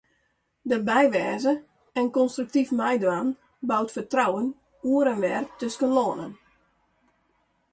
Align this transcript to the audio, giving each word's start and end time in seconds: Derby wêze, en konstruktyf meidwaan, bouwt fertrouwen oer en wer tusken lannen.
Derby 0.69 1.03
wêze, 1.15 1.49
en 1.99 2.07
konstruktyf 2.17 2.69
meidwaan, 2.79 3.29
bouwt 3.69 3.93
fertrouwen 3.97 4.47
oer 4.91 5.05
en 5.13 5.21
wer 5.23 5.43
tusken 5.59 5.91
lannen. 5.97 6.31